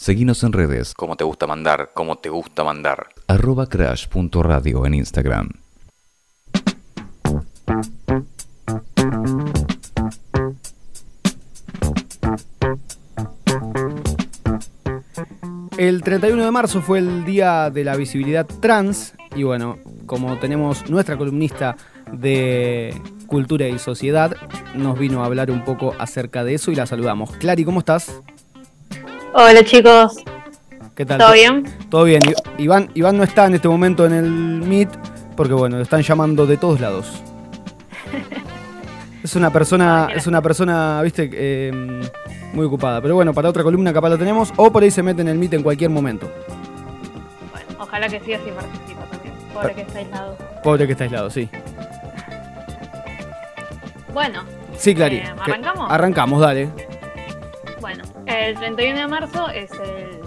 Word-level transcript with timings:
Seguinos 0.00 0.42
en 0.44 0.54
redes. 0.54 0.94
Como 0.94 1.14
te 1.14 1.24
gusta 1.24 1.46
mandar, 1.46 1.90
como 1.92 2.16
te 2.16 2.30
gusta 2.30 2.64
mandar. 2.64 3.08
Arroba 3.28 3.66
crash.radio 3.66 4.86
en 4.86 4.94
Instagram. 4.94 5.50
El 15.76 16.02
31 16.02 16.46
de 16.46 16.50
marzo 16.50 16.80
fue 16.80 17.00
el 17.00 17.26
día 17.26 17.68
de 17.68 17.84
la 17.84 17.94
visibilidad 17.94 18.46
trans 18.46 19.12
y 19.36 19.42
bueno, 19.42 19.76
como 20.06 20.38
tenemos 20.38 20.88
nuestra 20.88 21.18
columnista 21.18 21.76
de 22.10 22.98
cultura 23.26 23.68
y 23.68 23.78
sociedad, 23.78 24.34
nos 24.74 24.98
vino 24.98 25.22
a 25.22 25.26
hablar 25.26 25.50
un 25.50 25.62
poco 25.62 25.94
acerca 25.98 26.42
de 26.42 26.54
eso 26.54 26.70
y 26.70 26.74
la 26.74 26.86
saludamos. 26.86 27.32
Clary, 27.32 27.66
¿cómo 27.66 27.80
estás? 27.80 28.22
Hola 29.32 29.62
chicos. 29.64 30.16
¿Qué 30.94 31.06
tal? 31.06 31.18
¿Todo 31.18 31.32
bien? 31.32 31.64
Todo 31.88 32.04
bien. 32.04 32.22
Iván, 32.58 32.90
Iván 32.94 33.16
no 33.16 33.22
está 33.22 33.46
en 33.46 33.54
este 33.54 33.68
momento 33.68 34.04
en 34.04 34.12
el 34.12 34.30
Meet 34.30 34.88
porque 35.36 35.54
bueno, 35.54 35.76
lo 35.76 35.82
están 35.82 36.02
llamando 36.02 36.46
de 36.46 36.56
todos 36.56 36.80
lados. 36.80 37.22
Es 39.22 39.36
una 39.36 39.50
persona, 39.50 40.08
es 40.14 40.26
una 40.26 40.40
persona, 40.40 41.02
viste, 41.02 41.28
eh, 41.30 41.70
muy 42.54 42.64
ocupada. 42.64 43.02
Pero 43.02 43.14
bueno, 43.16 43.34
para 43.34 43.50
otra 43.50 43.62
columna 43.62 43.92
capaz 43.92 44.08
la 44.08 44.16
tenemos. 44.16 44.50
O 44.56 44.72
por 44.72 44.82
ahí 44.82 44.90
se 44.90 45.02
mete 45.02 45.20
en 45.20 45.28
el 45.28 45.38
Meet 45.38 45.52
en 45.52 45.62
cualquier 45.62 45.90
momento. 45.90 46.32
Bueno, 47.52 47.66
ojalá 47.78 48.08
que 48.08 48.18
sí 48.20 48.32
así 48.32 48.50
participa 48.50 49.02
también. 49.10 49.34
Pobre 49.52 49.74
que 49.74 49.82
está 49.82 49.98
aislado. 49.98 50.36
Pobre 50.64 50.86
que 50.86 50.92
está 50.92 51.04
aislado, 51.04 51.28
sí. 51.28 51.50
Bueno. 54.14 54.42
Sí, 54.78 54.94
Clary. 54.94 55.16
Eh, 55.16 55.34
¿Arrancamos? 55.38 55.92
Arrancamos, 55.92 56.40
dale. 56.40 56.89
Bueno, 57.80 58.04
el 58.26 58.56
31 58.56 59.00
de 59.00 59.06
marzo 59.06 59.48
es 59.48 59.70
el, 59.72 60.20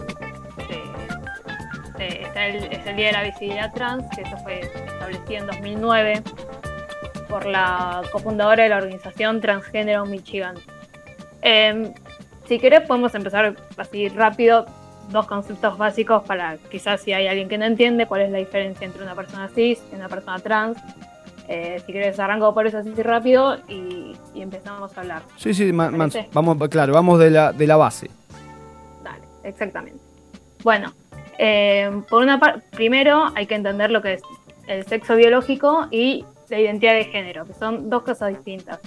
eh, 2.00 2.22
está 2.24 2.48
el, 2.48 2.64
es 2.72 2.86
el 2.86 2.96
Día 2.96 3.08
de 3.08 3.12
la 3.12 3.24
Visibilidad 3.24 3.72
Trans, 3.74 4.06
que 4.16 4.24
eso 4.24 4.38
fue 4.38 4.62
establecido 4.62 5.42
en 5.42 5.48
2009 5.48 6.24
por 7.30 7.46
la 7.46 8.02
cofundadora 8.12 8.64
de 8.64 8.70
la 8.70 8.78
organización 8.78 9.40
Transgénero 9.40 10.06
Michigan. 10.06 10.56
Eh, 11.44 11.94
si 12.48 12.58
querés 12.58 12.82
podemos 12.82 13.14
empezar 13.14 13.56
así 13.78 14.10
rápido, 14.10 14.66
dos 15.10 15.28
conceptos 15.28 15.78
básicos 15.78 16.24
para 16.24 16.58
quizás 16.72 17.02
si 17.02 17.14
hay 17.14 17.28
alguien 17.28 17.50
que 17.50 17.58
no 17.58 17.66
entiende 17.66 18.08
cuál 18.08 18.22
es 18.22 18.32
la 18.32 18.40
diferencia 18.40 18.86
entre 18.86 19.04
una 19.04 19.14
persona 19.14 19.50
cis 19.54 19.80
y 19.92 19.96
una 19.96 20.10
persona 20.10 20.40
trans. 20.40 20.78
Eh, 21.50 21.82
si 21.86 21.92
querés 21.92 22.18
arranco 22.20 22.54
por 22.54 22.66
eso 22.68 22.78
así 22.78 22.92
rápido 23.04 23.58
y, 23.68 24.16
y 24.34 24.42
empezamos 24.42 24.98
a 24.98 25.02
hablar. 25.02 25.24
Sí, 25.38 25.54
sí, 25.54 25.74
ma- 25.74 25.92
ma- 25.92 26.08
vamos, 26.32 26.58
claro, 26.70 26.94
vamos 26.94 27.20
de 27.20 27.30
la, 27.32 27.52
de 27.52 27.68
la 27.68 27.76
base. 27.76 28.10
Dale, 29.04 29.26
exactamente. 29.44 30.00
Bueno, 30.64 30.94
eh, 31.38 31.92
por 32.10 32.22
una 32.24 32.40
parte, 32.40 32.62
primero 32.72 33.26
hay 33.36 33.46
que 33.46 33.56
entender 33.56 33.92
lo 33.92 34.02
que 34.02 34.14
es 34.14 34.22
el 34.68 34.86
sexo 34.86 35.16
biológico 35.18 35.88
y 35.92 36.24
la 36.50 36.60
identidad 36.60 36.94
de 36.94 37.06
género, 37.06 37.46
que 37.46 37.54
son 37.54 37.90
dos 37.90 38.04
cosas 38.04 38.30
distintas. 38.30 38.80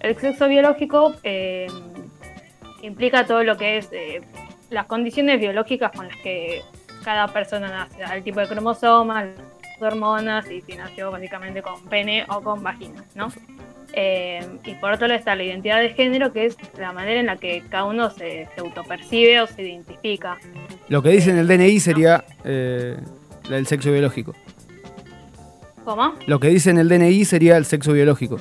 El 0.00 0.16
sexo 0.16 0.48
biológico 0.48 1.14
eh, 1.22 1.66
implica 2.80 3.26
todo 3.26 3.44
lo 3.44 3.56
que 3.56 3.76
es 3.78 3.90
las 4.70 4.86
condiciones 4.86 5.38
biológicas 5.38 5.92
con 5.94 6.08
las 6.08 6.16
que 6.16 6.62
cada 7.04 7.28
persona 7.28 7.68
nace, 7.68 8.02
el 8.14 8.22
tipo 8.22 8.40
de 8.40 8.48
cromosomas, 8.48 9.26
hormonas 9.82 10.50
y 10.50 10.60
si 10.62 10.74
nació 10.74 11.10
básicamente 11.10 11.62
con 11.62 11.82
pene 11.84 12.24
o 12.28 12.40
con 12.40 12.62
vagina, 12.62 13.04
¿no? 13.14 13.32
Eh, 13.94 14.40
y 14.64 14.74
por 14.74 14.92
otro 14.92 15.06
lado 15.06 15.18
está 15.18 15.36
la 15.36 15.42
identidad 15.42 15.80
de 15.80 15.90
género, 15.90 16.32
que 16.32 16.46
es 16.46 16.56
la 16.78 16.92
manera 16.92 17.20
en 17.20 17.26
la 17.26 17.36
que 17.36 17.62
cada 17.68 17.84
uno 17.84 18.10
se, 18.10 18.48
se 18.54 18.60
autopercibe 18.60 19.40
o 19.40 19.46
se 19.46 19.62
identifica. 19.62 20.38
Lo 20.88 21.02
que 21.02 21.10
dice 21.10 21.30
en 21.30 21.38
el 21.38 21.46
DNI 21.46 21.78
sería 21.78 22.24
eh, 22.44 22.96
el 23.50 23.66
sexo 23.66 23.92
biológico. 23.92 24.34
¿Cómo? 25.84 26.14
Lo 26.26 26.40
que 26.40 26.48
dice 26.48 26.70
en 26.70 26.78
el 26.78 26.88
DNI 26.88 27.24
sería 27.24 27.56
el 27.56 27.64
sexo 27.66 27.92
biológico. 27.92 28.38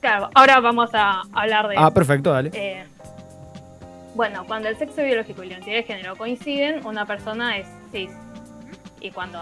Claro, 0.00 0.30
ahora 0.34 0.60
vamos 0.60 0.90
a 0.92 1.22
hablar 1.32 1.68
de 1.68 1.74
Ah, 1.76 1.92
perfecto, 1.92 2.30
dale. 2.30 2.50
Eh, 2.54 2.84
bueno, 4.14 4.44
cuando 4.46 4.68
el 4.68 4.76
sexo 4.76 5.02
biológico 5.02 5.42
y 5.42 5.48
la 5.48 5.54
identidad 5.54 5.76
de 5.76 5.82
género 5.82 6.16
coinciden, 6.16 6.86
una 6.86 7.06
persona 7.06 7.58
es 7.58 7.66
cis. 7.90 8.10
Y 9.06 9.10
cuando 9.12 9.38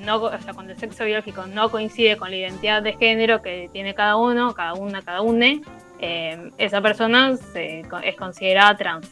no, 0.00 0.16
o 0.22 0.38
sea, 0.38 0.54
cuando 0.54 0.72
el 0.72 0.78
sexo 0.78 1.04
biológico 1.04 1.46
no 1.46 1.70
coincide 1.70 2.16
con 2.16 2.30
la 2.30 2.36
identidad 2.36 2.82
de 2.82 2.94
género 2.94 3.42
que 3.42 3.68
tiene 3.72 3.94
cada 3.94 4.16
uno, 4.16 4.54
cada 4.54 4.72
una, 4.72 5.02
cada 5.02 5.20
une, 5.20 5.60
eh, 6.00 6.50
esa 6.56 6.80
persona 6.80 7.36
se- 7.36 7.84
es 8.02 8.16
considerada 8.16 8.74
trans. 8.76 9.10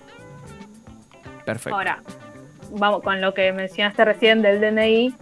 Perfecto. 1.44 1.76
Ahora, 1.76 2.00
vamos 2.72 3.02
con 3.02 3.20
lo 3.20 3.34
que 3.34 3.52
mencionaste 3.52 4.04
recién 4.04 4.40
del 4.42 4.60
DNI. 4.60 5.14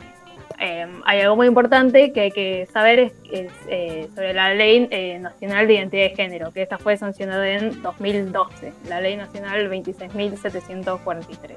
eh, 0.60 0.86
hay 1.04 1.20
algo 1.20 1.36
muy 1.36 1.46
importante 1.46 2.12
que 2.12 2.20
hay 2.22 2.30
que 2.32 2.66
saber 2.72 2.98
es, 2.98 3.12
es, 3.30 3.52
eh, 3.68 4.08
sobre 4.14 4.32
la 4.34 4.54
Ley 4.54 4.88
eh, 4.90 5.18
Nacional 5.20 5.66
de 5.68 5.74
Identidad 5.74 6.02
de 6.10 6.16
Género, 6.16 6.52
que 6.52 6.62
esta 6.62 6.78
fue 6.78 6.96
sancionada 6.96 7.48
en 7.48 7.80
2012, 7.82 8.72
la 8.88 9.00
Ley 9.00 9.16
Nacional 9.16 9.68
26.743. 9.70 11.56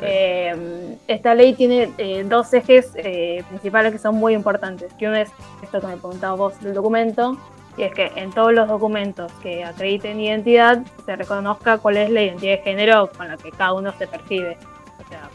Eh, 0.00 0.96
esta 1.08 1.34
ley 1.34 1.54
tiene 1.54 1.90
eh, 1.98 2.24
dos 2.24 2.52
ejes 2.52 2.92
eh, 2.96 3.42
principales 3.48 3.92
que 3.92 3.98
son 3.98 4.16
muy 4.16 4.34
importantes. 4.34 4.92
Que 4.94 5.06
uno 5.08 5.16
es 5.16 5.30
esto 5.62 5.80
que 5.80 5.86
me 5.86 5.96
preguntaba 5.96 6.34
vos 6.34 6.60
del 6.60 6.74
documento, 6.74 7.36
y 7.76 7.82
es 7.82 7.92
que 7.94 8.12
en 8.16 8.30
todos 8.30 8.52
los 8.52 8.68
documentos 8.68 9.30
que 9.42 9.64
acrediten 9.64 10.20
identidad 10.20 10.82
se 11.04 11.16
reconozca 11.16 11.78
cuál 11.78 11.96
es 11.98 12.10
la 12.10 12.22
identidad 12.22 12.56
de 12.58 12.62
género 12.62 13.10
con 13.16 13.28
la 13.28 13.36
que 13.36 13.50
cada 13.50 13.74
uno 13.74 13.92
se 13.98 14.06
percibe. 14.06 14.56
O 15.04 15.08
sea, 15.08 15.28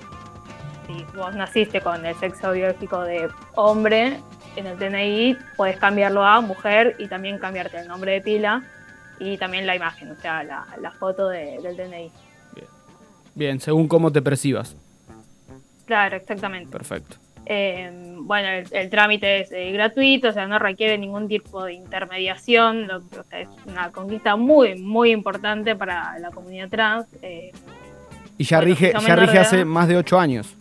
si 0.88 1.06
vos 1.16 1.36
naciste 1.36 1.82
con 1.82 2.06
el 2.06 2.16
sexo 2.16 2.52
biológico 2.52 3.02
de 3.02 3.30
hombre, 3.56 4.20
en 4.56 4.68
el 4.68 4.78
DNI 4.78 5.38
puedes 5.56 5.78
cambiarlo 5.78 6.24
a 6.24 6.42
mujer 6.42 6.96
y 7.00 7.08
también 7.08 7.38
cambiarte 7.38 7.78
el 7.80 7.88
nombre 7.88 8.14
de 8.14 8.22
pila 8.22 8.64
y 9.20 9.38
también 9.38 9.68
la 9.68 9.76
imagen, 9.76 10.12
o 10.12 10.16
sea, 10.16 10.44
la, 10.44 10.92
foto 10.92 11.30
de- 11.30 11.60
del 11.62 11.78
DNI. 11.78 12.12
Bien, 13.42 13.60
según 13.60 13.88
cómo 13.88 14.12
te 14.12 14.22
percibas. 14.22 14.76
Claro, 15.88 16.16
exactamente. 16.16 16.70
Perfecto. 16.72 17.16
Eh, 17.48 17.90
bueno, 18.20 18.50
el, 18.50 18.68
el 18.72 18.90
trámite 18.92 19.40
es 19.42 19.52
eh, 19.52 19.72
gratuito, 19.72 20.30
o 20.30 20.32
sea, 20.32 20.46
no 20.46 20.60
requiere 20.60 20.96
ningún 21.00 21.28
tipo 21.28 21.64
de 21.64 21.74
intermediación, 21.74 22.86
lo- 22.86 22.98
o 22.98 23.24
sea, 23.28 23.40
es 23.40 23.50
una 23.66 23.90
conquista 23.92 24.36
muy, 24.36 24.76
muy 24.80 25.10
importante 25.12 25.76
para 25.76 26.20
la 26.20 26.30
comunidad 26.30 26.70
trans. 26.70 27.08
eh, 27.24 27.52
Y 28.38 28.44
ya 28.44 28.58
Bueno, 28.60 28.76
rige, 28.76 28.94
ya 29.08 29.16
rige 29.16 29.40
hace 29.40 29.66
más 29.66 29.88
de 29.88 29.98
8 29.98 30.20
años. 30.20 30.56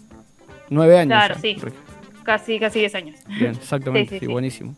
9 0.70 1.00
años. 1.00 1.08
Claro, 1.18 1.34
ya 1.34 1.40
sí. 1.42 1.54
rige. 1.60 1.76
casi, 2.24 2.58
casi 2.58 2.78
10 2.78 2.94
años. 2.94 3.16
Bien, 3.28 3.50
exactamente. 3.50 4.08
Sí, 4.08 4.14
sí, 4.14 4.20
sí, 4.20 4.26
sí. 4.26 4.32
buenísimo. 4.32 4.74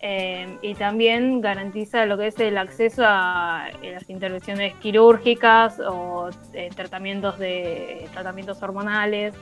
Eh, 0.00 0.58
y 0.62 0.74
también 0.74 1.40
garantiza 1.40 2.06
lo 2.06 2.16
que 2.16 2.28
es 2.28 2.38
el 2.38 2.56
acceso 2.56 3.02
a 3.04 3.68
eh, 3.82 3.92
las 3.94 4.08
intervenciones 4.08 4.74
quirúrgicas 4.76 5.80
o 5.80 6.30
eh, 6.52 6.70
tratamientos 6.74 7.36
de 7.38 8.06
tratamientos 8.12 8.62
hormonales 8.62 9.34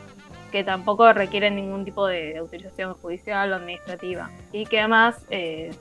que 0.51 0.65
tampoco 0.65 1.13
requieren 1.13 1.57
ningún 1.57 1.85
tipo 1.85 2.07
de 2.07 2.39
autorización 2.39 2.95
judicial 2.95 3.53
o 3.53 3.57
administrativa 3.57 4.31
y 4.51 4.65
que 4.65 4.79
además 4.81 5.17
eh, 5.29 5.73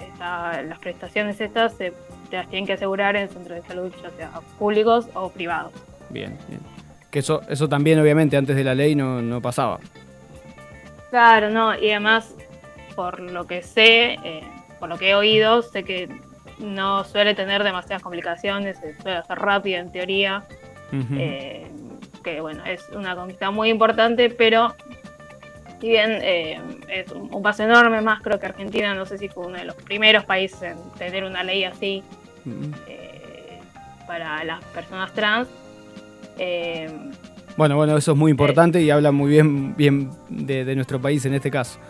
esta- 0.00 0.62
las 0.62 0.78
prestaciones 0.78 1.38
estas 1.40 1.74
se 1.74 1.92
las 2.30 2.48
tienen 2.48 2.64
que 2.66 2.72
asegurar 2.72 3.14
en 3.16 3.28
centros 3.28 3.60
de 3.60 3.68
salud 3.68 3.92
ya 4.02 4.08
sea 4.16 4.30
públicos 4.58 5.08
o 5.12 5.28
privados. 5.28 5.72
Bien, 6.08 6.38
bien. 6.48 6.60
Que 7.10 7.18
eso, 7.18 7.42
eso 7.50 7.68
también, 7.68 7.98
obviamente, 8.00 8.38
antes 8.38 8.56
de 8.56 8.64
la 8.64 8.74
ley 8.74 8.94
no, 8.94 9.20
no 9.20 9.42
pasaba. 9.42 9.78
Claro, 11.10 11.50
no, 11.50 11.76
y 11.78 11.90
además, 11.90 12.34
por 12.94 13.20
lo 13.20 13.46
que 13.46 13.62
sé, 13.62 14.18
eh, 14.24 14.42
por 14.80 14.88
lo 14.88 14.98
que 14.98 15.10
he 15.10 15.14
oído, 15.14 15.62
sé 15.62 15.84
que 15.84 16.08
no 16.58 17.04
suele 17.04 17.34
tener 17.34 17.64
demasiadas 17.64 18.02
complicaciones, 18.02 18.78
se 18.78 18.96
suele 19.00 19.18
hacer 19.18 19.38
rápido 19.38 19.78
en 19.78 19.92
teoría, 19.92 20.44
eh, 21.18 21.66
que 22.22 22.40
bueno, 22.40 22.64
es 22.64 22.88
una 22.90 23.16
conquista 23.16 23.50
muy 23.50 23.70
importante, 23.70 24.30
pero 24.30 24.74
si 25.82 25.88
bien 25.88 26.18
eh, 26.22 26.60
es 26.88 27.10
un, 27.10 27.42
paso 27.42 27.64
enorme 27.64 28.00
más, 28.02 28.22
creo 28.22 28.38
que 28.38 28.46
Argentina, 28.46 28.94
no 28.94 29.04
sé 29.04 29.18
si 29.18 29.28
fue 29.28 29.46
uno 29.46 29.58
de 29.58 29.64
los 29.64 29.74
primeros 29.74 30.24
países 30.24 30.62
en 30.62 30.76
tener 30.96 31.24
una 31.24 31.42
ley 31.42 31.64
así 31.64 32.04
eh, 32.86 33.58
para 34.06 34.44
las 34.44 34.62
personas 34.66 35.12
trans. 35.12 35.48
eh, 36.38 36.88
Bueno, 37.56 37.74
bueno, 37.74 37.96
eso 37.96 38.12
es 38.12 38.16
muy 38.16 38.30
importante 38.30 38.80
y 38.80 38.90
habla 38.90 39.10
muy 39.10 39.28
bien, 39.28 39.74
bien 39.74 40.10
de, 40.28 40.64
de 40.64 40.76
nuestro 40.76 41.00
país 41.00 41.24
en 41.24 41.34
este 41.34 41.50
caso. 41.50 41.80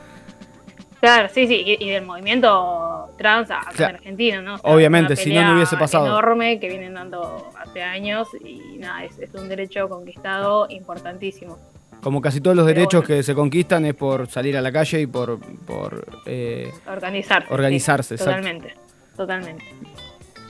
Claro, 1.03 1.29
sí, 1.35 1.49
sí, 1.49 1.65
y, 1.67 1.85
y 1.85 1.91
del 1.91 2.05
movimiento 2.05 3.11
trans 3.19 3.51
en 3.51 3.83
Argentina, 3.85 4.41
¿no? 4.41 4.55
Obviamente, 4.63 5.17
si 5.17 5.35
no, 5.35 5.43
no 5.43 5.55
hubiese 5.55 5.77
pasado. 5.77 6.07
enorme 6.07 6.61
que 6.61 6.69
vienen 6.69 6.95
dando 6.95 7.51
hace 7.59 7.83
años 7.83 8.29
y 8.41 8.79
nada, 8.79 9.03
es, 9.03 9.19
es 9.19 9.35
un 9.35 9.49
derecho 9.49 9.89
conquistado 9.89 10.69
importantísimo. 10.71 11.59
Como 12.05 12.21
casi 12.21 12.41
todos 12.41 12.55
los 12.57 12.65
Pero 12.67 12.79
derechos 12.79 13.01
bueno. 13.01 13.17
que 13.17 13.23
se 13.25 13.35
conquistan 13.35 13.85
es 13.85 13.95
por 13.95 14.29
salir 14.29 14.57
a 14.57 14.61
la 14.61 14.71
calle 14.71 15.01
y 15.01 15.07
por, 15.09 15.41
por 15.67 16.07
eh, 16.25 16.71
Organizarse. 16.87 17.49
sí, 17.49 17.53
Organizarse, 17.53 18.15
exacto. 18.15 18.37
totalmente, 18.37 18.75
totalmente. 19.17 19.65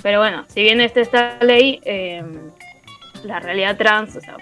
Pero 0.03 0.19
bueno, 0.19 0.45
si 0.49 0.61
bien 0.63 0.83
esta, 0.83 1.01
esta 1.01 1.39
ley, 1.43 1.81
eh, 1.87 2.23
la 3.25 3.41
realidad 3.41 3.79
trans, 3.79 4.17
o 4.17 4.21
sea, 4.21 4.37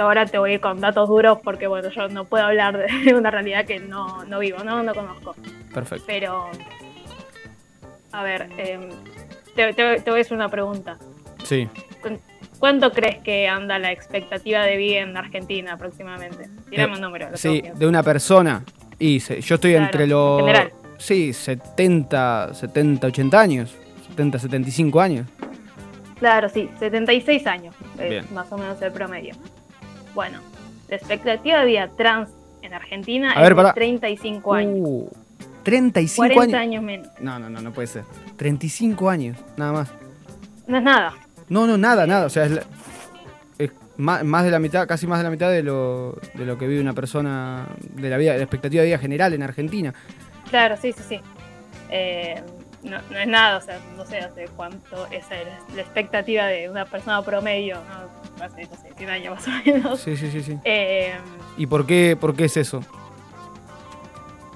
yo 0.00 0.06
ahora 0.06 0.24
te 0.24 0.38
voy 0.38 0.52
a 0.52 0.54
ir 0.54 0.60
con 0.60 0.80
datos 0.80 1.08
duros 1.10 1.38
porque 1.44 1.66
bueno, 1.66 1.90
yo 1.90 2.08
no 2.08 2.24
puedo 2.24 2.42
hablar 2.44 2.86
de 3.04 3.14
una 3.14 3.30
realidad 3.30 3.66
que 3.66 3.78
no, 3.80 4.24
no 4.24 4.38
vivo, 4.38 4.64
no, 4.64 4.82
no 4.82 4.94
conozco. 4.94 5.34
Perfecto. 5.74 6.04
Pero, 6.06 6.48
a 8.12 8.22
ver, 8.22 8.48
em, 8.56 8.88
te, 9.54 9.74
te- 9.74 10.00
te 10.00 10.10
voy 10.10 10.20
a 10.20 10.22
hacer 10.22 10.34
una 10.36 10.48
pregunta. 10.48 10.96
Sí. 11.44 11.68
¿Cuánto 12.58 12.92
crees 12.92 13.18
que 13.18 13.46
anda 13.46 13.78
la 13.78 13.92
expectativa 13.92 14.62
de 14.62 14.76
vida 14.78 15.00
en 15.00 15.16
Argentina 15.18 15.74
aproximadamente? 15.74 16.48
Tirame 16.70 16.92
Eh, 16.92 16.96
un 16.96 17.00
número. 17.02 17.28
Sí, 17.36 17.62
de 17.74 17.86
una 17.86 18.02
persona. 18.02 18.64
Y 18.98 19.20
se- 19.20 19.40
yo 19.42 19.56
estoy 19.56 19.72
Claro, 19.72 19.84
entre 19.84 20.04
en 20.04 20.10
los. 20.10 20.40
general. 20.40 20.72
Sí, 20.98 21.32
70, 21.34 22.54
70, 22.54 23.06
80 23.06 23.38
años. 23.38 23.74
70, 24.08 24.38
75 24.38 24.98
años. 25.00 25.26
Claro, 26.18 26.48
sí, 26.48 26.70
76 26.78 27.46
años, 27.46 27.74
es 27.98 28.08
Bien. 28.10 28.26
más 28.34 28.50
o 28.52 28.56
menos 28.58 28.80
el 28.82 28.92
promedio. 28.92 29.34
Bueno, 30.14 30.38
la 30.88 30.96
expectativa 30.96 31.60
de 31.60 31.66
vida 31.66 31.88
trans 31.96 32.30
en 32.62 32.74
Argentina 32.74 33.30
A 33.30 33.34
es 33.34 33.40
ver, 33.40 33.48
de 33.50 33.54
pará. 33.56 33.72
35 33.74 34.54
años. 34.54 34.74
Uh, 34.80 35.08
35 35.62 36.34
40 36.34 36.42
años. 36.42 36.60
años 36.60 36.82
menos. 36.82 37.08
No, 37.20 37.38
no, 37.38 37.50
no, 37.50 37.60
no 37.60 37.72
puede 37.72 37.86
ser. 37.88 38.04
35 38.36 39.10
años, 39.10 39.36
nada 39.56 39.72
más. 39.72 39.88
No 40.66 40.78
es 40.78 40.82
nada. 40.82 41.14
No, 41.48 41.66
no, 41.66 41.76
nada, 41.76 42.06
nada. 42.06 42.26
O 42.26 42.30
sea, 42.30 42.44
es, 42.44 42.52
la- 42.52 42.62
es 43.58 43.70
más 43.98 44.44
de 44.44 44.50
la 44.50 44.58
mitad, 44.58 44.86
casi 44.88 45.06
más 45.06 45.18
de 45.18 45.24
la 45.24 45.30
mitad 45.30 45.50
de 45.50 45.62
lo, 45.62 46.18
de 46.34 46.46
lo 46.46 46.56
que 46.56 46.66
vive 46.66 46.80
una 46.80 46.94
persona, 46.94 47.66
de 47.94 48.08
la 48.08 48.16
vida, 48.16 48.32
de 48.32 48.38
la 48.38 48.44
expectativa 48.44 48.82
de 48.82 48.88
vida 48.88 48.98
general 48.98 49.32
en 49.34 49.42
Argentina. 49.42 49.92
Claro, 50.48 50.76
sí, 50.80 50.92
sí, 50.92 51.02
sí. 51.08 51.20
Eh, 51.90 52.40
no, 52.82 52.98
no 53.10 53.18
es 53.18 53.26
nada, 53.28 53.58
o 53.58 53.60
sea, 53.60 53.78
no 53.96 54.04
sé 54.06 54.18
hace 54.18 54.46
cuánto 54.56 55.06
es 55.08 55.24
el- 55.30 55.76
la 55.76 55.82
expectativa 55.82 56.46
de 56.46 56.68
una 56.70 56.84
persona 56.84 57.22
promedio, 57.22 57.76
¿no? 57.76 58.44
Hace, 58.44 58.64
no 58.66 58.76
sé, 58.76 58.92
100 58.96 59.10
años 59.10 59.34
más 59.36 59.46
o 59.48 59.50
menos. 59.66 60.00
Sí, 60.00 60.16
sí, 60.16 60.30
sí, 60.30 60.42
sí. 60.42 60.58
Eh, 60.64 61.12
¿Y 61.58 61.66
por 61.66 61.86
qué, 61.86 62.16
por 62.18 62.34
qué 62.34 62.46
es 62.46 62.56
eso? 62.56 62.80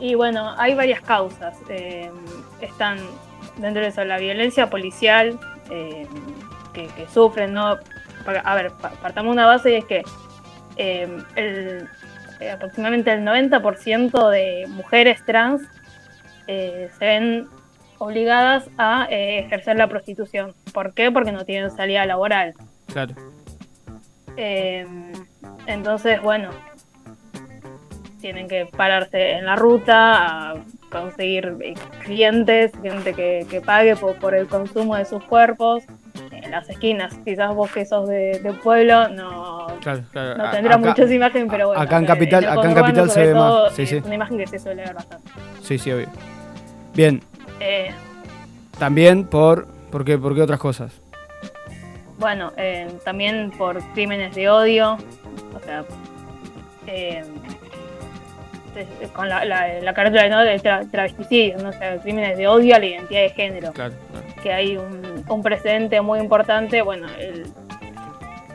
Y 0.00 0.14
bueno, 0.14 0.54
hay 0.58 0.74
varias 0.74 1.00
causas. 1.00 1.56
Eh, 1.68 2.10
están 2.60 2.98
dentro 3.58 3.82
de 3.82 3.88
eso 3.88 4.04
la 4.04 4.18
violencia 4.18 4.68
policial 4.70 5.38
eh, 5.70 6.06
que, 6.72 6.86
que 6.88 7.06
sufren, 7.08 7.52
¿no? 7.52 7.76
A 8.44 8.54
ver, 8.54 8.72
pa- 8.72 8.90
partamos 9.02 9.32
una 9.32 9.46
base 9.46 9.70
y 9.72 9.74
es 9.76 9.84
que 9.84 10.02
el- 10.76 11.88
eh, 12.40 12.50
aproximadamente 12.50 13.12
el 13.12 13.22
90% 13.22 14.28
de 14.30 14.66
mujeres 14.68 15.24
trans 15.24 15.62
eh, 16.46 16.90
se 16.98 17.04
ven 17.04 17.48
obligadas 17.98 18.68
a 18.78 19.06
eh, 19.10 19.40
ejercer 19.40 19.76
la 19.76 19.86
prostitución. 19.88 20.54
¿Por 20.72 20.92
qué? 20.94 21.10
Porque 21.10 21.32
no 21.32 21.44
tienen 21.44 21.70
salida 21.70 22.04
laboral. 22.06 22.54
Claro. 22.92 23.14
Eh, 24.36 24.86
entonces, 25.66 26.20
bueno, 26.22 26.50
tienen 28.20 28.48
que 28.48 28.66
pararse 28.66 29.32
en 29.32 29.44
la 29.46 29.56
ruta 29.56 30.50
a 30.50 30.54
conseguir 30.90 31.56
eh, 31.60 31.74
clientes, 32.04 32.72
gente 32.82 33.12
que, 33.14 33.46
que 33.50 33.60
pague 33.60 33.96
por, 33.96 34.16
por 34.18 34.34
el 34.34 34.46
consumo 34.46 34.96
de 34.96 35.04
sus 35.04 35.22
cuerpos 35.24 35.84
en 36.30 36.50
las 36.50 36.68
esquinas. 36.70 37.14
Quizás 37.24 37.54
vos 37.54 37.70
que 37.70 37.84
sos 37.84 38.08
de, 38.08 38.38
de 38.40 38.52
pueblo 38.54 39.08
no, 39.08 39.66
Claro, 39.80 40.02
claro. 40.12 40.36
no 40.42 40.50
tendrás 40.50 40.80
muchas 40.80 41.10
imágenes, 41.10 41.48
pero 41.50 41.68
bueno. 41.68 41.82
acá 41.82 41.96
en 41.96 42.02
el 42.04 42.08
Capital- 42.08 42.44
acá 42.48 42.68
en 42.68 42.74
Capital 42.74 43.10
se 43.10 43.26
ve 43.26 43.34
más, 43.34 43.74
sí, 43.74 43.82
es 43.82 43.88
sí. 43.90 43.96
una 44.04 44.14
imagen 44.14 44.38
que 44.38 44.46
se 44.46 44.58
suele 44.58 44.82
ver 44.84 44.94
bastante. 44.94 45.30
Sí, 45.62 45.78
sí, 45.78 45.92
obvio. 45.92 46.08
Bien, 46.94 47.20
Eh, 47.60 47.90
también 48.78 49.24
por. 49.24 49.66
¿Por 49.90 50.04
qué, 50.04 50.18
por 50.18 50.34
qué 50.34 50.42
otras 50.42 50.58
cosas? 50.58 50.92
Bueno, 52.18 52.52
eh, 52.56 52.88
también 53.04 53.52
por 53.56 53.80
crímenes 53.92 54.34
de 54.34 54.48
odio, 54.48 54.94
o 55.54 55.60
sea, 55.64 55.84
eh, 56.86 57.22
con 59.14 59.28
la, 59.28 59.44
la, 59.44 59.80
la 59.80 59.94
carátula 59.94 60.28
¿no? 60.28 60.40
de 60.40 60.56
tra- 60.60 60.90
travesticidio, 60.90 61.58
¿no? 61.58 61.68
o 61.68 61.72
sea, 61.72 61.96
crímenes 62.00 62.36
de 62.36 62.48
odio 62.48 62.74
a 62.74 62.78
la 62.80 62.86
identidad 62.86 63.20
de 63.22 63.30
género, 63.30 63.72
Claro, 63.72 63.94
claro. 64.10 64.26
que 64.42 64.52
hay 64.52 64.76
un, 64.76 65.24
un 65.28 65.42
precedente 65.42 66.00
muy 66.00 66.18
importante, 66.18 66.82
bueno, 66.82 67.06
el, 67.18 67.46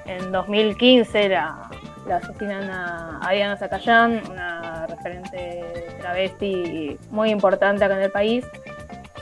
en 0.06 0.32
2015 0.32 1.30
la, 1.30 1.70
la 2.08 2.18
asesinan 2.18 2.70
a, 2.70 3.20
a 3.26 3.32
Diana 3.32 3.56
Zacayán, 3.56 4.22
una 4.30 4.88
referente 4.88 5.96
travesti 6.02 6.98
muy 7.12 7.30
importante 7.30 7.84
acá 7.86 7.96
en 7.96 8.04
el 8.04 8.12
país, 8.12 8.46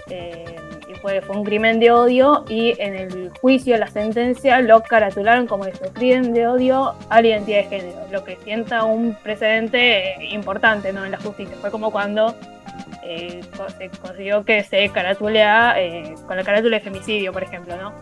eh, 0.09 0.55
y 0.87 0.93
fue, 0.95 1.21
fue 1.21 1.35
un 1.35 1.43
crimen 1.43 1.79
de 1.79 1.91
odio 1.91 2.45
y 2.47 2.73
en 2.79 2.95
el 2.95 3.29
juicio, 3.41 3.77
la 3.77 3.87
sentencia, 3.87 4.61
lo 4.61 4.81
caratularon 4.81 5.47
como 5.47 5.65
eso, 5.65 5.85
crimen 5.93 6.33
de 6.33 6.47
odio 6.47 6.93
a 7.09 7.21
la 7.21 7.27
identidad 7.27 7.57
de 7.59 7.63
género, 7.65 7.99
lo 8.11 8.23
que 8.23 8.37
sienta 8.43 8.83
un 8.85 9.15
precedente 9.21 10.13
eh, 10.13 10.29
importante 10.31 10.93
¿no? 10.93 11.05
en 11.05 11.11
la 11.11 11.19
justicia. 11.19 11.55
Fue 11.59 11.71
como 11.71 11.91
cuando 11.91 12.35
eh, 13.03 13.41
se 13.77 13.89
consiguió 13.99 14.43
que 14.43 14.63
se 14.63 14.89
caratulea 14.89 15.75
con 16.25 16.37
la 16.37 16.43
carátula 16.43 16.77
de 16.77 16.83
femicidio, 16.83 17.31
por 17.33 17.43
ejemplo, 17.43 17.75
¿no? 17.77 17.93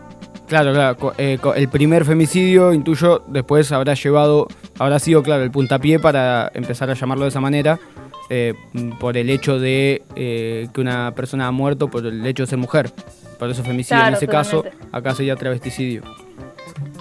Claro, 0.46 0.72
claro. 0.72 1.14
el 1.54 1.68
primer 1.68 2.04
femicidio, 2.04 2.72
intuyo, 2.72 3.24
después 3.26 3.72
habrá 3.72 3.94
llevado, 3.94 4.46
habrá 4.78 5.00
sido, 5.00 5.24
claro, 5.24 5.42
el 5.42 5.50
puntapié 5.50 5.98
para 5.98 6.52
empezar 6.54 6.88
a 6.88 6.94
llamarlo 6.94 7.24
de 7.24 7.30
esa 7.30 7.40
manera, 7.40 7.80
eh, 8.28 8.54
por 8.98 9.16
el 9.16 9.30
hecho 9.30 9.58
de 9.58 10.02
eh, 10.16 10.68
que 10.72 10.80
una 10.80 11.12
persona 11.14 11.46
ha 11.46 11.52
muerto 11.52 11.88
por 11.88 12.04
el 12.06 12.24
hecho 12.26 12.42
de 12.44 12.46
ser 12.48 12.58
mujer. 12.58 12.90
Por 13.38 13.50
eso 13.50 13.62
femicidio 13.62 14.06
en 14.06 14.14
ese 14.14 14.26
caso, 14.26 14.64
acá 14.92 15.14
sería 15.14 15.36
travesticidio. 15.36 16.02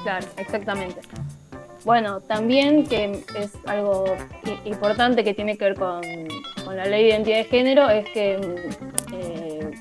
Claro, 0.04 0.28
exactamente. 0.38 1.02
Bueno, 1.84 2.20
también 2.22 2.86
que 2.88 3.24
es 3.38 3.54
algo 3.68 4.06
importante 4.66 5.24
que 5.24 5.34
tiene 5.34 5.56
que 5.58 5.66
ver 5.66 5.76
con, 5.76 6.02
con 6.64 6.76
la 6.76 6.86
ley 6.86 7.04
de 7.04 7.10
identidad 7.10 7.38
de 7.38 7.44
género 7.46 7.90
es 7.90 8.06
que 8.10 8.34
eh, 9.14 9.72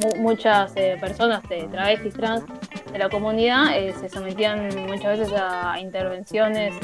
mu- 0.00 0.22
muchas 0.22 0.72
eh, 0.76 0.96
personas 1.00 1.42
de 1.48 1.64
travestis 1.64 2.14
trans 2.14 2.44
de 2.92 2.98
la 2.98 3.08
comunidad 3.08 3.76
eh, 3.76 3.92
se 4.00 4.08
sometían 4.08 4.68
muchas 4.86 5.18
veces 5.18 5.34
a 5.36 5.78
intervenciones 5.80 6.74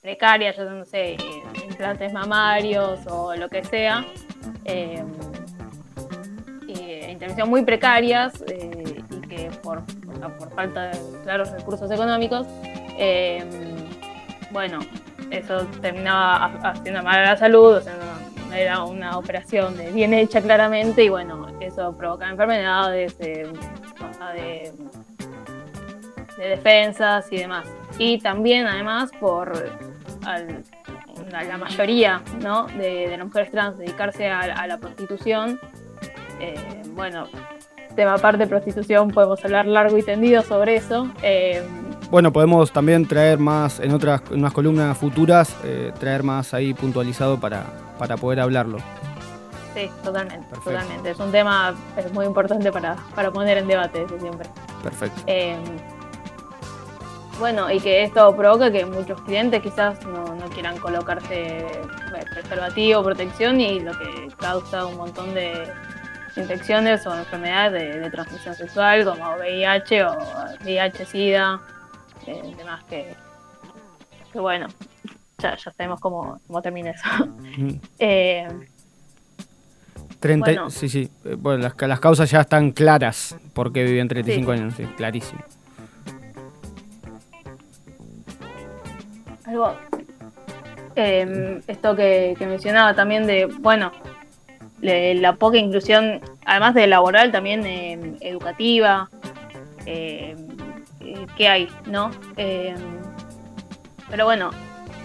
precarias, 0.00 0.56
yo 0.56 0.64
no 0.70 0.84
sé, 0.86 1.16
implantes 1.70 2.12
mamarios 2.12 3.00
o 3.08 3.34
lo 3.34 3.48
que 3.48 3.64
sea. 3.64 4.04
y, 6.66 6.72
eh, 6.78 7.08
intervención 7.10 7.48
muy 7.48 7.64
precarias 7.64 8.42
eh, 8.48 9.02
y 9.10 9.20
que 9.28 9.50
por, 9.62 9.82
por 10.38 10.50
falta 10.54 10.88
de 10.90 10.98
claros 11.24 11.50
recursos 11.52 11.90
económicos, 11.90 12.46
eh, 12.98 13.44
bueno, 14.52 14.78
eso 15.30 15.66
terminaba 15.80 16.44
ha- 16.46 16.70
haciendo 16.70 17.02
mal 17.02 17.18
a 17.20 17.22
la 17.32 17.36
salud, 17.36 17.74
o 17.76 17.80
sea, 17.80 17.94
no, 17.96 18.54
era 18.54 18.82
una 18.84 19.16
operación 19.18 19.76
de- 19.76 19.90
bien 19.92 20.12
hecha 20.14 20.40
claramente 20.42 21.04
y 21.04 21.08
bueno, 21.08 21.46
eso 21.60 21.96
provocaba 21.96 22.30
enfermedades, 22.30 23.14
eh, 23.20 23.46
de, 24.34 24.72
de 26.36 26.48
defensas 26.48 27.26
y 27.32 27.38
demás. 27.38 27.66
Y 27.98 28.18
también 28.18 28.66
además 28.66 29.10
por 29.20 29.52
al- 30.24 30.64
la, 31.30 31.42
la 31.44 31.58
mayoría 31.58 32.22
¿no? 32.42 32.66
de, 32.66 33.08
de 33.08 33.16
las 33.16 33.26
mujeres 33.26 33.50
trans 33.50 33.78
dedicarse 33.78 34.28
a, 34.28 34.40
a 34.40 34.66
la 34.66 34.78
prostitución, 34.78 35.58
eh, 36.40 36.82
bueno, 36.94 37.26
tema 37.96 38.14
aparte 38.14 38.38
de 38.38 38.46
prostitución, 38.46 39.10
podemos 39.10 39.44
hablar 39.44 39.66
largo 39.66 39.96
y 39.98 40.02
tendido 40.02 40.42
sobre 40.42 40.76
eso. 40.76 41.08
eh, 41.22 41.62
Bueno, 42.10 42.32
podemos 42.32 42.72
también 42.72 43.06
traer 43.06 43.38
más, 43.38 43.80
en 43.80 43.92
otras 43.92 44.22
en 44.30 44.38
unas 44.40 44.52
columnas 44.52 44.96
futuras, 44.98 45.56
eh, 45.64 45.92
traer 45.98 46.22
más 46.22 46.54
ahí 46.54 46.72
puntualizado 46.74 47.38
para, 47.38 47.64
para 47.98 48.16
poder 48.16 48.40
hablarlo. 48.40 48.78
sí, 49.74 49.88
totalmente, 50.02 50.46
Perfecto. 50.48 50.70
totalmente. 50.70 51.10
Es 51.10 51.18
un 51.18 51.30
tema 51.30 51.74
eh, 51.96 52.06
muy 52.12 52.26
importante 52.26 52.70
para, 52.72 52.96
para 53.14 53.30
poner 53.30 53.58
en 53.58 53.66
debate 53.68 54.02
eso 54.02 54.18
siempre. 54.18 54.48
Perfecto. 54.82 55.22
Bueno, 57.40 57.70
y 57.70 57.80
que 57.80 58.02
esto 58.04 58.36
provoca 58.36 58.70
que 58.70 58.84
muchos 58.84 59.20
clientes 59.22 59.62
quizás 59.62 60.04
no, 60.06 60.34
no 60.36 60.46
quieran 60.50 60.76
colocarse 60.78 61.58
eh, 61.58 61.82
preservativo, 62.34 63.02
protección 63.02 63.60
y 63.60 63.80
lo 63.80 63.92
que 63.98 64.28
causa 64.38 64.84
un 64.84 64.98
montón 64.98 65.32
de 65.34 65.72
infecciones 66.36 67.06
o 67.06 67.16
enfermedades 67.18 67.72
de, 67.94 67.98
de 68.00 68.10
transmisión 68.10 68.54
sexual 68.54 69.04
como 69.06 69.36
VIH 69.36 70.04
o 70.04 70.16
VIH-Sida, 70.64 71.60
eh, 72.26 72.54
demás 72.58 72.84
que, 72.84 73.14
que 74.32 74.38
bueno, 74.38 74.66
ya, 75.38 75.56
ya 75.56 75.72
sabemos 75.72 75.98
cómo, 75.98 76.38
cómo 76.46 76.60
termina 76.62 76.90
eso. 76.90 77.08
Mm. 77.56 77.70
Eh, 77.98 78.48
30, 80.20 80.44
Bueno. 80.44 80.68
Sí, 80.70 80.90
sí. 80.90 81.10
Eh, 81.24 81.36
Bueno, 81.38 81.62
las, 81.62 81.74
las 81.88 82.00
causas 82.00 82.30
ya 82.30 82.42
están 82.42 82.72
claras 82.72 83.34
por 83.54 83.72
qué 83.72 83.82
vivían 83.84 84.06
35 84.08 84.52
Sí. 84.52 84.60
años, 84.60 84.74
sí, 84.76 84.84
clarísimo. 84.96 85.40
Algo 89.64 89.78
eh, 90.96 91.60
esto 91.66 91.94
que, 91.96 92.34
que 92.38 92.46
mencionaba 92.46 92.94
también 92.94 93.26
de 93.26 93.46
bueno 93.46 93.92
le- 94.80 95.14
la 95.14 95.34
poca 95.34 95.56
inclusión 95.56 96.20
además 96.44 96.74
de 96.74 96.86
laboral 96.86 97.30
también 97.32 97.64
eh, 97.66 98.16
educativa 98.20 99.08
eh, 99.86 100.36
eh, 101.00 101.26
que 101.36 101.48
hay, 101.48 101.68
¿no? 101.86 102.10
Pero 104.10 104.24
bueno, 104.24 104.50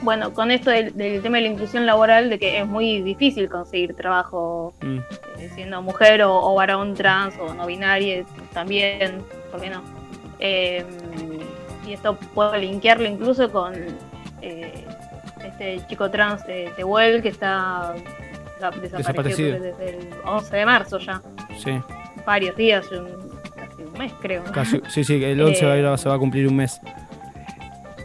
bueno, 0.01 0.33
con 0.33 0.51
esto 0.51 0.69
del, 0.69 0.93
tema 1.21 1.37
de 1.37 1.43
la 1.43 1.49
inclusión 1.49 1.85
laboral, 1.85 2.29
de 2.29 2.39
que 2.39 2.59
es 2.59 2.67
muy 2.67 3.01
difícil 3.01 3.49
conseguir 3.49 3.95
trabajo 3.95 4.73
mm. 4.81 4.97
eh, 5.39 5.51
siendo 5.55 5.81
mujer 5.81 6.23
o, 6.23 6.53
varón 6.55 6.93
trans 6.95 7.35
o 7.39 7.53
no 7.53 7.65
binario, 7.67 8.25
también, 8.51 9.23
¿por 9.51 9.61
qué 9.61 9.69
no? 9.69 9.81
Y 11.87 11.93
esto 11.93 12.17
puedo 12.33 12.55
linkearlo 12.57 13.07
incluso 13.07 13.51
con 13.51 13.73
eh, 14.45 14.85
este 15.43 15.85
chico 15.87 16.09
trans 16.09 16.45
de 16.45 16.71
Tehuel 16.75 17.21
que 17.21 17.29
está 17.29 17.93
desaparecido, 18.81 19.59
desde 19.59 19.89
el 19.89 20.09
11 20.25 20.55
de 20.55 20.65
marzo 20.65 20.99
ya. 20.99 21.21
Sí. 21.57 21.81
Varios 22.25 22.55
días, 22.55 22.87
casi 22.87 23.83
un 23.83 23.93
mes 23.93 24.13
creo. 24.21 24.43
sí, 24.89 25.03
sí, 25.03 25.23
el 25.23 25.41
11 25.41 25.97
se 25.97 26.09
va 26.09 26.15
a 26.15 26.19
cumplir 26.19 26.47
un 26.47 26.55
mes. 26.55 26.79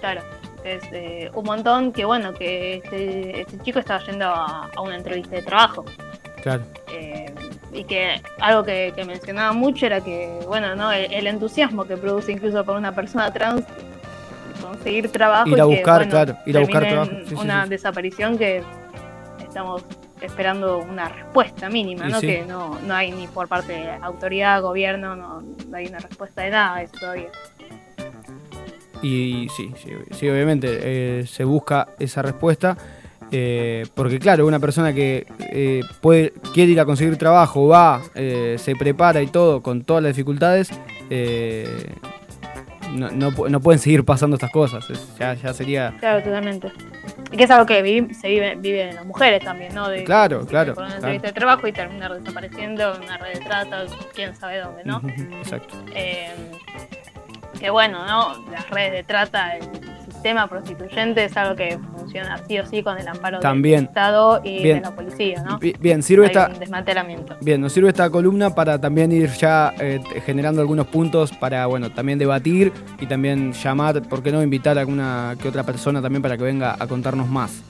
Claro 0.00 0.22
es 0.64 0.82
eh, 0.92 1.30
un 1.34 1.44
montón 1.44 1.92
que 1.92 2.04
bueno, 2.04 2.32
que 2.34 2.76
este, 2.76 3.42
este 3.42 3.58
chico 3.60 3.78
estaba 3.78 4.04
yendo 4.04 4.26
a, 4.26 4.70
una 4.82 4.96
entrevista 4.96 5.36
de 5.36 5.42
trabajo. 5.42 5.84
Claro. 6.42 6.62
Eh, 6.92 7.32
y 7.72 7.84
que 7.84 8.20
algo 8.40 8.64
que, 8.64 8.92
mencionaba 9.06 9.52
mucho 9.52 9.86
era 9.86 10.00
que, 10.00 10.40
bueno, 10.46 10.74
¿no? 10.74 10.90
El, 10.92 11.26
entusiasmo 11.26 11.84
que 11.84 11.96
produce 11.96 12.32
incluso 12.32 12.64
para 12.64 12.78
una 12.78 12.92
persona 12.92 13.32
trans 13.32 13.64
conseguir 14.60 15.10
trabajo. 15.10 15.48
Ir 15.48 15.60
a 15.60 15.64
buscar, 15.64 16.08
claro, 16.08 16.36
ir 16.46 16.56
a 16.56 16.60
buscar 16.60 16.88
trabajo. 16.88 17.12
una 17.40 17.66
desaparición 17.66 18.38
que 18.38 18.62
estamos 19.42 19.84
esperando 20.20 20.78
una 20.78 21.08
respuesta 21.08 21.68
mínima, 21.68 22.08
¿no? 22.08 22.20
Que 22.20 22.44
no, 22.46 22.78
no 22.86 22.94
hay 22.94 23.10
ni 23.12 23.26
por 23.26 23.48
parte 23.48 23.72
de 23.72 23.90
autoridad, 24.02 24.62
gobierno, 24.62 25.16
no, 25.16 25.42
no 25.68 25.76
hay 25.76 25.86
una 25.86 25.98
respuesta 25.98 26.42
de 26.42 26.50
nada 26.50 26.82
eso 26.82 26.92
todavía. 26.98 27.30
Y 29.02 29.48
sí, 29.56 29.72
sí, 30.12 30.28
obviamente 30.28 30.78
eh, 30.82 31.26
se 31.26 31.44
busca 31.44 31.88
esa 31.98 32.22
respuesta. 32.22 32.76
Eh, 33.32 33.86
porque 33.94 34.18
claro, 34.18 34.44
una 34.44 34.58
persona 34.58 34.92
que 34.92 35.24
eh, 35.38 35.82
puede, 36.00 36.32
quiere 36.52 36.72
ir 36.72 36.80
a 36.80 36.84
conseguir 36.84 37.16
trabajo, 37.16 37.68
va, 37.68 38.02
se 38.14 38.74
prepara 38.78 39.22
y 39.22 39.28
todo, 39.28 39.62
con 39.62 39.84
todas 39.84 40.02
las 40.02 40.16
dificultades, 40.16 40.70
no, 42.92 43.30
no, 43.30 43.60
pueden 43.60 43.78
seguir 43.78 44.04
pasando 44.04 44.36
estas 44.36 44.50
cosas. 44.50 44.86
ya, 45.18 45.34
ya 45.34 45.52
sería... 45.54 45.94
Claro, 45.98 46.22
totalmente. 46.22 46.72
Y 47.30 47.36
que 47.36 47.44
es 47.44 47.50
algo 47.50 47.66
que 47.66 48.08
se 48.14 48.28
vive, 48.28 48.56
viven 48.56 48.94
las 48.94 49.06
mujeres 49.06 49.42
también, 49.44 49.74
¿no? 49.74 49.88
De, 49.88 50.04
claro, 50.04 50.46
claro. 50.46 50.74
Por 50.74 50.84
una 50.84 50.96
entrevista 50.96 51.28
de 51.28 51.32
trabajo 51.32 51.66
y 51.66 51.72
terminar 51.72 52.18
desapareciendo 52.18 52.94
en 52.94 53.02
una 53.02 53.18
red 53.18 53.34
de 53.34 53.40
trata, 53.40 53.84
quién 54.14 54.34
sabe 54.34 54.58
dónde, 54.58 54.84
¿no? 54.84 55.00
Exacto 55.38 55.76
que 57.60 57.70
bueno, 57.70 58.06
¿no? 58.06 58.50
Las 58.50 58.68
redes 58.70 58.92
de 58.92 59.02
trata, 59.04 59.56
el 59.56 59.64
sistema 60.04 60.46
prostituyente 60.46 61.24
es 61.24 61.36
algo 61.36 61.54
que 61.54 61.78
funciona 62.10 62.38
sí 62.46 62.58
o 62.58 62.66
sí 62.66 62.82
con 62.82 62.98
el 62.98 63.06
amparo 63.06 63.38
del 63.40 63.74
Estado 63.74 64.40
y 64.44 64.62
de 64.62 64.80
la 64.80 64.94
policía, 64.94 65.42
¿no? 65.44 65.58
Bien, 65.58 66.02
sirve 66.02 66.26
esta 66.26 66.48
desmantelamiento. 66.48 67.36
Bien, 67.40 67.60
nos 67.60 67.72
sirve 67.72 67.88
esta 67.88 68.10
columna 68.10 68.54
para 68.54 68.80
también 68.80 69.12
ir 69.12 69.30
ya 69.30 69.72
eh, 69.78 70.00
generando 70.26 70.60
algunos 70.60 70.86
puntos 70.86 71.32
para, 71.32 71.66
bueno, 71.66 71.90
también 71.90 72.18
debatir 72.18 72.72
y 73.00 73.06
también 73.06 73.52
llamar, 73.52 74.02
¿por 74.02 74.22
qué 74.22 74.32
no 74.32 74.42
invitar 74.42 74.76
a 74.76 74.80
alguna 74.80 75.36
que 75.40 75.48
otra 75.48 75.62
persona 75.62 76.02
también 76.02 76.22
para 76.22 76.36
que 76.36 76.44
venga 76.44 76.76
a 76.78 76.86
contarnos 76.86 77.28
más? 77.28 77.62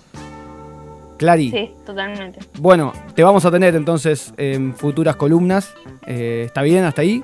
Clary. 1.18 1.50
Sí, 1.50 1.74
totalmente. 1.84 2.40
Bueno, 2.58 2.94
te 3.14 3.22
vamos 3.22 3.44
a 3.44 3.50
tener 3.50 3.74
entonces 3.76 4.32
en 4.38 4.74
futuras 4.74 5.16
columnas. 5.16 5.74
Eh, 6.06 6.44
¿Está 6.46 6.62
bien 6.62 6.84
hasta 6.84 7.02
ahí? 7.02 7.22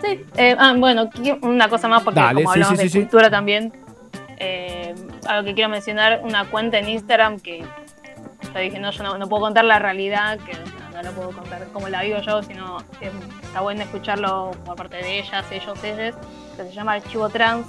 Sí, 0.00 0.20
eh, 0.36 0.54
ah, 0.56 0.74
bueno, 0.78 1.10
una 1.42 1.68
cosa 1.68 1.88
más 1.88 2.04
porque 2.04 2.20
como 2.20 2.50
hablamos 2.50 2.78
de 2.78 2.90
cultura 2.90 3.30
también, 3.30 3.72
algo 5.26 5.44
que 5.44 5.54
quiero 5.54 5.70
mencionar, 5.70 6.20
una 6.22 6.44
cuenta 6.50 6.78
en 6.78 6.88
Instagram 6.88 7.40
que 7.40 7.64
yo 8.54 8.60
dije, 8.60 8.78
no, 8.78 8.90
yo 8.90 9.18
no, 9.18 9.28
puedo 9.28 9.42
contar 9.42 9.64
la 9.64 9.78
realidad, 9.78 10.38
que 10.38 10.52
no, 10.92 11.02
lo 11.02 11.12
puedo 11.12 11.32
contar 11.32 11.66
como 11.72 11.88
la 11.88 12.02
vivo 12.02 12.20
yo, 12.20 12.42
sino 12.42 12.78
está 13.42 13.60
bueno 13.60 13.82
escucharlo 13.82 14.52
por 14.64 14.76
parte 14.76 14.96
de 14.98 15.18
ellas, 15.18 15.44
ellos, 15.50 15.82
ellas, 15.82 16.14
que 16.56 16.62
se 16.62 16.72
llama 16.72 16.92
Archivo 16.92 17.28
Trans, 17.28 17.66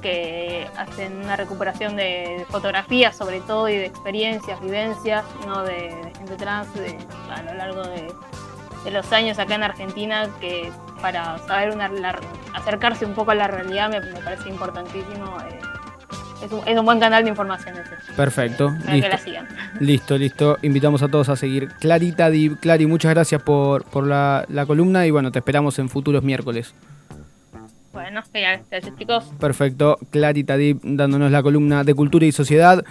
que 0.00 0.68
hacen 0.76 1.16
una 1.16 1.34
recuperación 1.34 1.96
de 1.96 2.46
fotografías 2.48 3.16
sobre 3.16 3.40
todo 3.40 3.68
y 3.68 3.76
de 3.76 3.86
experiencias, 3.86 4.60
vivencias, 4.60 5.24
¿no? 5.46 5.64
de, 5.64 5.90
gente 6.16 6.36
trans 6.36 6.68
a 7.30 7.42
lo 7.42 7.54
largo 7.54 7.82
de, 7.82 8.12
los 8.92 9.12
años 9.12 9.38
acá 9.38 9.56
en 9.56 9.64
Argentina 9.64 10.30
que 10.40 10.72
para 11.02 11.36
saber 11.38 11.74
una, 11.74 11.90
acercarse 12.54 13.04
un 13.04 13.14
poco 13.14 13.32
a 13.32 13.34
la 13.34 13.46
realidad 13.46 13.90
me, 13.90 14.00
parece 14.22 14.48
importantísimo. 14.48 15.36
Eh, 15.40 15.60
es, 16.42 16.78
un, 16.78 16.84
buen 16.84 17.00
canal 17.00 17.24
de 17.24 17.30
información 17.30 17.76
ese. 17.76 18.12
Perfecto. 18.14 18.70
listo. 18.70 18.92
que 18.92 19.08
la 19.08 19.18
sigan. 19.18 19.48
Listo, 19.80 20.18
listo. 20.18 20.58
Invitamos 20.62 21.02
a 21.02 21.08
todos 21.08 21.28
a 21.28 21.36
seguir. 21.36 21.68
Clarita, 21.80 22.30
Clari, 22.60 22.86
muchas 22.86 23.12
gracias 23.12 23.42
por, 23.42 23.84
por 23.84 24.06
la, 24.06 24.44
la 24.48 24.66
columna 24.66 25.06
y 25.06 25.10
bueno, 25.10 25.32
te 25.32 25.38
esperamos 25.38 25.78
en 25.78 25.88
futuros 25.88 26.22
miércoles. 26.22 26.74
Bueno, 27.92 28.22
gracias 28.32 28.96
chicos. 28.96 29.24
Perfecto. 29.40 29.98
Clarita 30.10 30.56
Dip 30.56 30.80
dándonos 30.82 31.32
la 31.32 31.42
columna 31.42 31.82
de 31.82 31.94
cultura 31.94 32.26
y 32.26 32.32
sociedad. 32.32 32.84